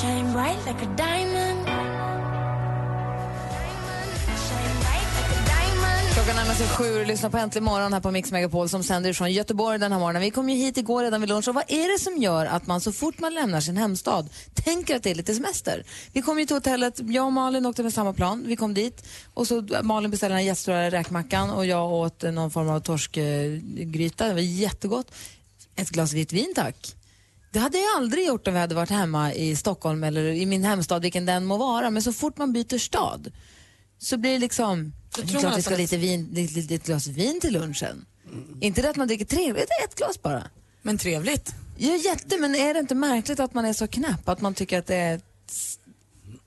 Shine 0.03 0.33
bright 0.33 0.67
like 0.67 0.87
a 0.87 0.95
diamond. 0.97 1.75
Klockan 6.26 6.42
närmar 6.42 6.54
sig 6.54 6.68
sju 6.68 7.00
och 7.00 7.06
lyssnar 7.06 7.30
på 7.30 7.37
Äntligen 7.37 7.64
morgon 7.64 7.92
här 7.92 8.00
på 8.00 8.11
Mix 8.11 8.33
Megapol 8.33 8.68
som 8.68 8.83
sänder 8.83 9.12
från 9.12 9.33
Göteborg 9.33 9.78
den 9.78 9.92
här 9.92 9.99
morgonen. 9.99 10.23
Vi 10.23 10.30
kom 10.30 10.49
ju 10.49 10.56
hit 10.56 10.78
igår 10.78 11.02
redan 11.02 11.21
vid 11.21 11.28
lunch 11.28 11.49
och 11.49 11.54
vad 11.54 11.64
är 11.68 11.92
det 11.92 12.04
som 12.04 12.23
gör 12.23 12.47
att 12.47 12.66
man 12.66 12.80
så 12.80 12.92
fort 12.92 13.18
man 13.18 13.35
lämnar 13.35 13.61
sin 13.61 13.76
hemstad 13.76 14.28
tänker 14.54 14.97
att 14.97 15.02
det 15.02 15.11
är 15.11 15.14
lite 15.14 15.35
semester? 15.35 15.85
Vi 16.12 16.23
kom 16.23 16.38
ju 16.38 16.47
till 16.47 16.56
hotellet, 16.56 17.00
jag 17.00 17.26
och 17.26 17.33
Malin 17.33 17.66
åkte 17.66 17.83
med 17.83 17.92
samma 17.92 18.12
plan. 18.12 18.45
Vi 18.47 18.56
kom 18.56 18.75
dit 18.75 19.04
och 19.35 19.47
så 19.47 19.66
Malin 19.83 20.11
beställde 20.11 20.35
den 20.35 20.38
här 20.38 20.47
jättestora 20.47 20.90
räkmackan 20.90 21.50
och 21.50 21.66
jag 21.66 21.92
åt 21.92 22.23
någon 22.23 22.50
form 22.50 22.68
av 22.68 22.80
torskgryta. 22.80 24.28
Det 24.28 24.35
var 24.35 24.40
jättegott. 24.40 25.14
Ett 25.76 25.88
glas 25.88 26.12
vitt 26.12 26.33
vin 26.33 26.52
tack. 26.54 26.95
Det 27.52 27.59
hade 27.59 27.78
jag 27.78 27.97
aldrig 27.97 28.26
gjort 28.26 28.49
om 28.49 28.54
vi 28.54 28.61
hade 28.61 28.75
varit 28.75 28.90
hemma 28.90 29.35
i 29.35 29.56
Stockholm 29.56 30.04
eller 30.04 30.25
i 30.25 30.47
min 30.47 30.64
hemstad, 30.64 31.02
vilken 31.02 31.26
den 31.26 31.45
må 31.45 31.56
vara. 31.56 31.90
Men 31.90 32.02
så 32.02 32.12
fort 32.12 32.38
man 32.38 32.52
byter 32.52 32.78
stad 32.78 33.33
så 33.99 34.17
blir 34.17 34.33
det 34.33 34.38
liksom, 34.38 34.93
det 35.15 35.23
är 35.23 35.26
tror 35.26 35.41
klart 35.41 35.43
man 35.43 35.57
vi 35.57 35.62
ska 35.62 35.71
ha 35.71 35.79
lite, 35.79 35.97
vin, 35.97 36.29
lite, 36.33 36.55
lite, 36.55 36.75
ett 36.75 36.87
glas 36.87 37.07
vin 37.07 37.41
till 37.41 37.53
lunchen. 37.53 38.07
Inte 38.61 38.83
det 38.83 38.91
att 38.91 38.97
man 38.97 39.09
dricker 39.09 39.25
tre, 39.25 39.53
det 39.53 39.61
är 39.61 39.85
ett 39.85 39.95
glas 39.95 40.23
bara. 40.23 40.43
Men 40.83 40.99
trevligt. 40.99 41.55
Ja, 41.76 41.97
jätte, 41.97 42.38
men 42.41 42.55
är 42.55 42.75
det 42.75 42.81
inte 42.81 42.95
märkligt 42.95 43.41
att 43.41 43.55
man 43.55 43.65
är 43.65 43.73
så 43.73 43.87
knäpp? 43.87 44.29
Att 44.29 44.41
man 44.41 44.55
tycker 44.55 44.79
att 44.79 44.87
det 44.87 44.97
är... 44.97 45.21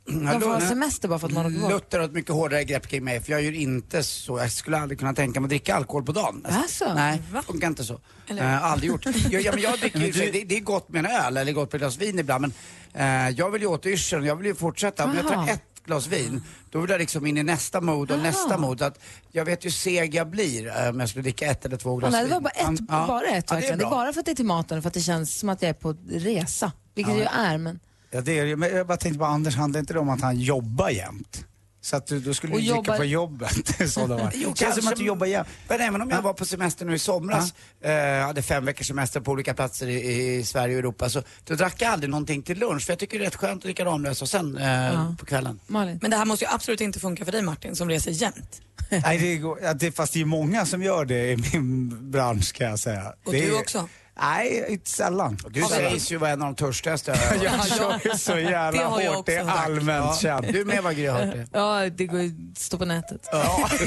Man 0.06 0.42
får 0.42 0.50
ha 0.50 0.62
semester 0.62 1.08
bara 1.08 1.20
för 1.20 1.28
att 1.28 1.34
man 1.34 1.46
åker 1.46 1.60
bort. 1.60 1.72
Luther 1.72 1.98
har 2.00 2.06
ett 2.06 2.12
mycket 2.12 2.32
hårdare 2.32 2.64
grepp 2.64 2.88
kring 2.88 3.04
mig 3.04 3.22
för 3.22 3.32
jag 3.32 3.42
gör 3.42 3.52
inte 3.52 4.04
så. 4.04 4.40
Jag 4.40 4.52
skulle 4.52 4.78
aldrig 4.78 5.00
kunna 5.00 5.14
tänka 5.14 5.40
mig 5.40 5.46
att 5.46 5.50
dricka 5.50 5.76
alkohol 5.76 6.04
på 6.04 6.12
dagen. 6.12 6.46
Alltså? 6.50 6.94
Nej, 6.94 7.22
funkar 7.46 7.68
inte 7.68 7.84
så. 7.84 8.00
Eller? 8.28 8.42
Uh, 8.44 8.64
aldrig 8.64 8.90
gjort. 8.90 9.06
Jag, 9.06 9.42
ja, 9.42 9.52
men 9.52 9.62
jag 9.62 9.80
dricker 9.80 10.00
ju, 10.00 10.32
det, 10.32 10.44
det 10.44 10.58
är 10.58 10.62
gott 10.62 10.90
med 10.90 11.06
en 11.06 11.12
öl 11.12 11.38
eller 11.38 11.52
gott 11.52 11.74
med 11.74 11.82
ett 11.82 11.82
glas 11.82 11.98
vin 11.98 12.20
ibland 12.20 12.42
men 12.42 12.54
eh, 12.94 13.36
jag 13.38 13.52
vill 13.52 13.62
ju 13.62 13.68
åt 13.68 13.86
yrseln, 13.86 14.26
jag 14.26 14.36
vill 14.36 14.46
ju 14.46 14.56
fortsätta. 14.56 15.06
Om 15.06 15.16
jag 15.16 15.28
tar 15.28 15.48
ett 15.50 15.69
glas 15.90 16.08
vin, 16.08 16.42
då 16.72 16.80
vill 16.80 16.90
jag 16.90 17.00
liksom 17.00 17.26
in 17.26 17.38
i 17.38 17.44
nästa 17.44 17.82
mode 17.82 18.14
och 18.14 18.20
Aha. 18.20 18.28
nästa 18.30 18.58
mode. 18.58 18.86
Att 18.86 19.00
jag 19.32 19.46
vet 19.46 19.66
ju 19.66 19.72
seg 19.72 20.16
jag 20.16 20.30
blir 20.30 20.68
eh, 20.68 20.90
om 20.90 21.00
jag 21.00 21.10
skulle 21.10 21.24
dricka 21.24 21.46
ett 21.52 21.66
eller 21.66 21.78
två 21.78 21.96
glas 21.96 22.12
nej, 22.12 22.22
det 22.22 22.26
vin. 22.28 22.34
var 22.34 22.42
bara 22.42 22.74
ett, 22.74 22.80
Ja. 22.90 23.06
bara 23.08 23.28
ett 23.28 23.46
Ja, 23.50 23.56
det 23.56 23.62
Det 23.62 23.68
är 23.68 23.74
är 23.74 23.78
bra. 23.78 23.90
bara 23.90 24.14
för 24.14 24.20
att 24.20 24.26
det 24.26 24.32
är 24.32 24.36
till 24.36 24.46
maten, 24.46 24.82
för 24.82 24.88
att 24.88 24.94
det 24.94 25.02
känns 25.02 25.40
som 25.40 25.50
att 25.50 25.62
jag 25.62 25.70
är 25.70 25.74
på 25.74 25.96
resa. 26.12 26.72
Vilket 26.96 27.14
Ja. 27.18 27.20
jag 27.24 27.34
är, 27.46 27.58
men... 27.58 27.80
Ja, 28.12 28.22
det 28.22 28.40
är 28.40 28.44
det 28.44 28.50
ju. 28.50 28.56
Men 28.56 28.76
jag 28.76 28.88
bara 28.88 28.98
tänkte 28.98 29.20
på 29.20 29.26
Anders, 29.26 29.56
handlar 29.56 29.80
inte 29.80 29.94
det 29.94 30.00
om 30.00 30.10
att 30.10 30.22
han 30.22 30.40
jobbar 30.40 30.90
jämt? 30.90 31.46
Så 31.82 31.96
att 31.96 32.08
du, 32.08 32.20
då 32.20 32.34
skulle 32.34 32.54
Och 32.54 32.60
du 32.60 32.66
dricka 32.66 32.76
jobbar- 32.78 32.98
på 32.98 33.06
jobbet. 33.06 33.82
i 33.82 33.88
sådana 33.88 34.18
fall. 34.20 34.32
Jo, 34.36 34.50
Det 34.50 34.58
känns 34.60 34.76
som 34.76 34.88
att 34.88 34.96
du 34.96 35.06
jobbar 35.06 35.26
jämt. 35.28 35.48
Men 35.68 35.82
även 35.82 36.02
om 36.02 36.10
jag 36.10 36.22
var 36.22 36.34
på 36.34 36.46
semester 36.46 36.86
nu 36.86 36.94
i 36.96 37.00
somras, 37.00 37.54
eh, 37.82 38.26
hade 38.26 38.42
fem 38.42 38.66
veckors 38.66 38.88
semester 38.88 39.20
på 39.20 39.32
olika 39.32 39.54
platser 39.54 39.88
i, 39.88 40.36
i 40.36 40.44
Sverige 40.46 40.74
och 40.76 40.80
Europa, 40.80 41.10
så 41.10 41.24
då 41.44 41.56
drack 41.56 41.82
jag 41.82 41.92
aldrig 41.92 42.10
någonting 42.10 42.42
till 42.44 42.60
lunch. 42.60 42.86
För 42.86 42.92
jag 42.94 43.00
tycker 43.00 43.20
det 43.20 43.24
är 43.24 43.26
rätt 43.26 43.36
skönt 43.36 43.58
att 43.58 43.62
dricka 43.64 43.86
Ramlösa 43.86 44.26
och 44.26 44.30
sen 44.30 44.58
eh, 44.58 45.16
på 45.16 45.26
kvällen. 45.26 45.60
Malin? 45.68 46.00
Men 46.02 46.12
det 46.12 46.18
här 46.18 46.26
måste 46.26 46.46
ju 46.46 46.52
absolut 46.52 46.82
inte 46.82 47.00
funka 47.00 47.26
för 47.26 47.32
dig 47.32 47.42
Martin 47.42 47.76
som 47.76 47.90
reser 47.90 48.12
jämt. 48.12 48.62
Nej, 49.04 49.18
det 49.18 49.36
går, 49.38 49.60
ja, 49.64 49.74
det, 49.74 49.92
fast 49.92 50.14
det 50.14 50.22
är 50.22 50.26
många 50.26 50.66
som 50.66 50.84
gör 50.84 51.06
det 51.06 51.32
i 51.32 51.38
min 51.38 51.90
bransch 52.12 52.54
kan 52.54 52.68
jag 52.70 52.80
säga. 52.80 53.14
Och 53.26 53.32
det 53.34 53.42
du 53.42 53.56
är, 53.56 53.60
också. 53.60 53.90
Nej, 54.22 54.66
inte 54.70 54.90
sällan. 54.90 55.38
Du 55.50 55.62
sägs 55.62 56.12
ju 56.12 56.18
vara 56.18 56.32
en 56.32 56.42
av 56.42 56.48
de 56.48 56.56
törstigaste. 56.56 57.12
Jag 57.44 57.68
kör 57.68 58.00
ju 58.06 58.18
så 58.18 58.40
jävla 58.40 58.88
har 58.88 59.02
jag 59.02 59.14
hårt, 59.14 59.26
det 59.26 59.36
är 59.36 59.42
också 59.42 59.56
hört. 59.56 59.66
allmänt 59.66 60.20
känt. 60.20 60.54
Du 60.54 60.66
med 60.66 60.84
var 60.84 60.92
Gry 60.92 61.08
har 61.08 61.26
hört 61.26 61.36
det. 61.36 61.48
Ja, 61.54 61.90
det 61.90 62.06
går 62.06 62.22
ju 62.22 62.32
att 62.52 62.58
stå 62.58 62.78
på 62.78 62.86
nätet. 62.86 63.28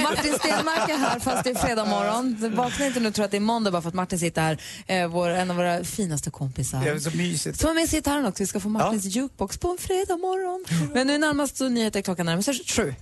Martin 0.03 0.35
Stenmark 0.39 0.91
är 0.91 0.99
här 0.99 1.21
fast 1.21 1.45
det 1.45 1.51
är 1.51 1.55
fredag 1.55 1.85
morgon. 1.85 2.53
Vakna 2.57 2.87
inte 2.87 3.01
nu 3.01 3.09
och 3.09 3.15
tro 3.15 3.25
att 3.25 3.31
det 3.31 3.37
är 3.37 3.41
måndag 3.41 3.71
bara 3.71 3.83
för 3.83 3.89
att 3.89 3.95
Martin 3.95 4.19
sitter 4.19 4.43
här, 4.43 4.59
eh, 4.87 5.09
vår, 5.09 5.29
en 5.29 5.51
av 5.51 5.57
våra 5.57 5.85
finaste 5.85 6.31
kompisar. 6.31 6.81
Det 6.85 6.91
är 6.91 6.99
så 6.99 7.17
mysigt. 7.17 7.61
Som 7.61 7.69
har 7.69 7.75
med 7.75 7.89
sig 7.89 7.99
gitarren 7.99 8.27
också. 8.27 8.43
Vi 8.43 8.47
ska 8.47 8.61
få 8.61 8.69
Martins 8.69 9.05
jukebox 9.05 9.59
på 9.59 9.69
en 9.69 9.79
fredag 9.79 10.17
morgon. 10.17 10.65
Men 10.95 11.07
nu 11.07 11.19
närmast 11.19 11.57
så 11.57 11.69
nyheter 11.69 12.03
klockan 12.03 12.27
närmar 12.27 12.43
sig 12.43 12.55
sju. 12.55 12.95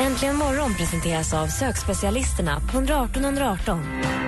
Äntligen 0.00 0.36
morgon 0.36 0.74
presenteras 0.74 1.34
av 1.34 1.46
sökspecialisterna 1.46 2.60
på 2.60 2.76
118 2.76 3.24
118. 3.24 3.78
118 3.78 4.27